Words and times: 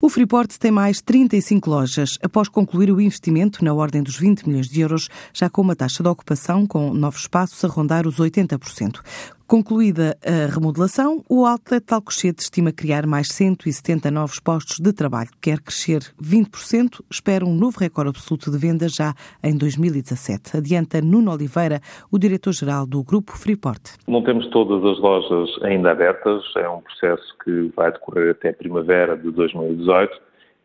O 0.00 0.08
Freeport 0.08 0.56
tem 0.58 0.70
mais 0.70 1.00
35 1.00 1.68
lojas. 1.68 2.18
Após 2.22 2.48
concluir 2.48 2.88
o 2.88 3.00
investimento 3.00 3.64
na 3.64 3.74
ordem 3.74 4.00
dos 4.00 4.16
20 4.16 4.46
milhões 4.46 4.68
de 4.68 4.80
euros, 4.80 5.08
já 5.34 5.50
com 5.50 5.60
uma 5.60 5.74
taxa 5.74 6.04
de 6.04 6.08
ocupação 6.08 6.64
com 6.68 6.94
novos 6.94 7.22
espaços 7.22 7.64
a 7.64 7.68
rondar 7.68 8.06
os 8.06 8.18
80%. 8.18 9.00
Concluída 9.48 10.14
a 10.22 10.52
remodelação, 10.52 11.24
o 11.26 11.46
Outlet 11.46 11.82
de 11.82 11.94
Alcochete 11.94 12.42
estima 12.42 12.70
criar 12.70 13.06
mais 13.06 13.28
170 13.28 14.10
novos 14.10 14.38
postos 14.38 14.78
de 14.78 14.92
trabalho. 14.92 15.30
Quer 15.40 15.58
crescer 15.60 16.00
20%, 16.22 17.00
espera 17.10 17.46
um 17.46 17.54
novo 17.54 17.78
recorde 17.80 18.10
absoluto 18.10 18.50
de 18.50 18.58
vendas 18.58 18.92
já 18.94 19.14
em 19.42 19.56
2017. 19.56 20.58
Adianta 20.58 21.00
Nuno 21.00 21.32
Oliveira, 21.32 21.80
o 22.12 22.18
diretor-geral 22.18 22.84
do 22.84 23.02
Grupo 23.02 23.32
Freeport. 23.38 23.96
Não 24.06 24.22
temos 24.22 24.46
todas 24.50 24.84
as 24.84 25.00
lojas 25.00 25.48
ainda 25.62 25.92
abertas, 25.92 26.42
é 26.54 26.68
um 26.68 26.82
processo 26.82 27.34
que 27.42 27.72
vai 27.74 27.90
decorrer 27.90 28.32
até 28.32 28.52
primavera 28.52 29.16
de 29.16 29.30
2018 29.30 30.12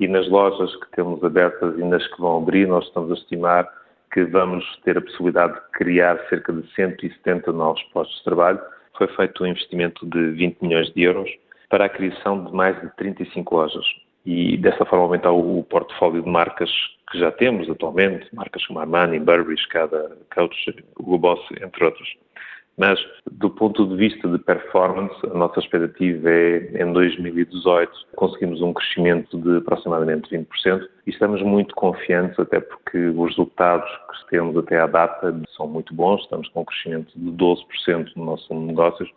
e 0.00 0.08
nas 0.08 0.28
lojas 0.28 0.74
que 0.74 0.90
temos 0.96 1.22
abertas 1.22 1.78
e 1.78 1.84
nas 1.84 2.04
que 2.08 2.20
vão 2.20 2.38
abrir, 2.38 2.66
nós 2.66 2.84
estamos 2.86 3.12
a 3.12 3.14
estimar 3.14 3.81
que 4.12 4.24
vamos 4.24 4.64
ter 4.84 4.96
a 4.98 5.00
possibilidade 5.00 5.54
de 5.54 5.60
criar 5.72 6.18
cerca 6.28 6.52
de 6.52 6.66
170 6.74 7.50
novos 7.52 7.82
postos 7.84 8.18
de 8.18 8.24
trabalho. 8.24 8.60
Foi 8.96 9.08
feito 9.08 9.42
um 9.42 9.46
investimento 9.46 10.06
de 10.06 10.30
20 10.32 10.60
milhões 10.60 10.92
de 10.92 11.02
euros 11.02 11.30
para 11.70 11.86
a 11.86 11.88
criação 11.88 12.44
de 12.44 12.52
mais 12.52 12.78
de 12.80 12.88
35 12.96 13.56
lojas 13.56 13.84
e 14.24 14.56
dessa 14.58 14.84
forma 14.84 15.06
aumentar 15.06 15.32
o 15.32 15.64
portfólio 15.64 16.22
de 16.22 16.28
marcas 16.28 16.70
que 17.10 17.18
já 17.18 17.32
temos 17.32 17.68
atualmente, 17.68 18.28
marcas 18.34 18.64
como 18.66 18.78
Armani, 18.78 19.18
Burberry, 19.18 19.58
Scada, 19.58 20.16
Coach, 20.34 20.76
Hugo 20.98 21.18
Boss, 21.18 21.40
entre 21.60 21.84
outros. 21.84 22.08
Mas, 22.78 22.98
do 23.30 23.50
ponto 23.50 23.86
de 23.86 23.96
vista 23.96 24.26
de 24.28 24.38
performance, 24.38 25.14
a 25.26 25.34
nossa 25.34 25.60
expectativa 25.60 26.30
é, 26.30 26.82
em 26.82 26.92
2018, 26.92 27.92
conseguimos 28.16 28.62
um 28.62 28.72
crescimento 28.72 29.38
de 29.38 29.58
aproximadamente 29.58 30.30
20% 30.30 30.88
e 31.06 31.10
estamos 31.10 31.42
muito 31.42 31.74
confiantes, 31.74 32.38
até 32.38 32.60
porque 32.60 32.98
os 32.98 33.28
resultados 33.30 33.90
que 33.90 34.30
temos 34.30 34.56
até 34.56 34.80
à 34.80 34.86
data 34.86 35.38
são 35.54 35.66
muito 35.66 35.94
bons, 35.94 36.22
estamos 36.22 36.48
com 36.48 36.62
um 36.62 36.64
crescimento 36.64 37.12
de 37.14 37.30
12% 37.32 38.12
no 38.16 38.24
nosso 38.24 38.54
negócios. 38.54 39.10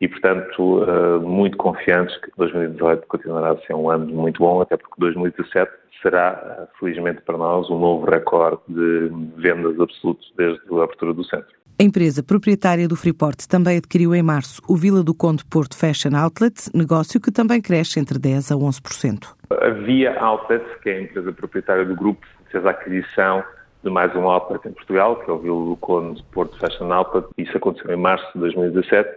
E, 0.00 0.08
portanto, 0.08 0.82
eh, 0.84 1.18
muito 1.18 1.58
confiantes 1.58 2.16
que 2.18 2.30
2018 2.38 3.06
continuará 3.06 3.50
a 3.50 3.58
ser 3.66 3.74
um 3.74 3.90
ano 3.90 4.06
muito 4.06 4.38
bom, 4.38 4.62
até 4.62 4.76
porque 4.76 4.94
2017 4.98 5.70
será, 6.00 6.68
felizmente 6.78 7.20
para 7.22 7.36
nós, 7.36 7.68
um 7.68 7.78
novo 7.78 8.06
recorde 8.06 8.62
de 8.66 9.10
vendas 9.36 9.78
absolutos 9.78 10.32
desde 10.38 10.60
a 10.72 10.84
abertura 10.84 11.12
do 11.12 11.24
centro. 11.24 11.60
A 11.80 11.82
empresa 11.82 12.22
proprietária 12.22 12.86
do 12.86 12.94
Freeport 12.94 13.46
também 13.48 13.78
adquiriu 13.78 14.14
em 14.14 14.22
março 14.22 14.60
o 14.68 14.76
Vila 14.76 15.02
do 15.02 15.14
Conde 15.14 15.42
Porto 15.46 15.74
Fashion 15.74 16.14
Outlet, 16.14 16.68
negócio 16.74 17.18
que 17.18 17.32
também 17.32 17.58
cresce 17.58 17.98
entre 17.98 18.18
10% 18.18 18.52
a 18.52 18.54
11%. 18.54 19.34
A 19.50 19.70
Via 19.70 20.20
Outlet, 20.20 20.62
que 20.82 20.90
é 20.90 20.98
a 20.98 21.02
empresa 21.04 21.32
proprietária 21.32 21.86
do 21.86 21.96
grupo, 21.96 22.20
fez 22.52 22.66
a 22.66 22.70
aquisição 22.72 23.42
de 23.82 23.88
mais 23.88 24.14
um 24.14 24.28
outlet 24.28 24.68
em 24.68 24.72
Portugal, 24.72 25.24
que 25.24 25.30
é 25.30 25.32
o 25.32 25.38
Vila 25.38 25.64
do 25.70 25.76
Conde 25.76 26.22
Porto 26.24 26.58
Fashion 26.58 26.92
Outlet. 26.92 27.26
Isso 27.38 27.56
aconteceu 27.56 27.90
em 27.90 27.96
março 27.96 28.30
de 28.34 28.40
2017 28.40 29.08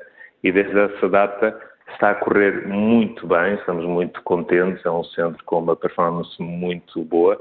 e 0.46 0.50
desde 0.54 0.80
essa 0.80 1.10
data 1.10 1.60
está 1.92 2.12
a 2.12 2.16
correr 2.16 2.66
muito 2.66 3.28
bem, 3.28 3.56
estamos 3.56 3.84
muito 3.84 4.22
contentes, 4.22 4.86
é 4.86 4.90
um 4.90 5.04
centro 5.04 5.44
com 5.44 5.60
uma 5.60 5.76
performance 5.76 6.42
muito 6.42 7.04
boa 7.04 7.38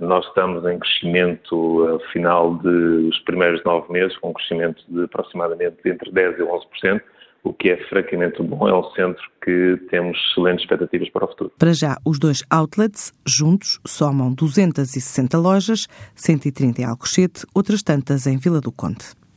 nós 0.00 0.26
estamos 0.26 0.64
em 0.66 0.78
crescimento 0.78 1.86
ao 1.86 2.00
final 2.12 2.54
dos 2.54 3.18
primeiros 3.20 3.62
nove 3.64 3.92
meses, 3.92 4.16
com 4.18 4.30
um 4.30 4.32
crescimento 4.32 4.82
de 4.88 5.04
aproximadamente 5.04 5.76
entre 5.86 6.10
10% 6.10 6.38
e 6.38 6.42
11%, 6.42 7.00
o 7.42 7.54
que 7.54 7.70
é 7.70 7.76
francamente 7.88 8.42
bom. 8.42 8.68
É 8.68 8.74
um 8.74 8.84
centro 8.92 9.22
que 9.42 9.78
temos 9.90 10.18
excelentes 10.30 10.64
expectativas 10.64 11.08
para 11.10 11.24
o 11.24 11.28
futuro. 11.28 11.52
Para 11.58 11.72
já, 11.72 11.96
os 12.04 12.18
dois 12.18 12.44
outlets 12.50 13.12
juntos 13.26 13.80
somam 13.86 14.34
260 14.34 15.38
lojas, 15.38 15.88
130 16.14 16.82
em 16.82 16.84
Alcochete, 16.84 17.46
outras 17.54 17.82
tantas 17.82 18.26
em 18.26 18.36
Vila 18.36 18.60
do 18.60 18.70
Conde. 18.70 19.19